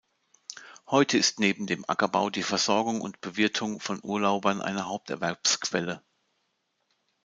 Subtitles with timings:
[0.87, 6.01] Heute ist neben dem Ackerbau die Versorgung und Bewirtung von Urlaubern eine Haupterwerbsquelle.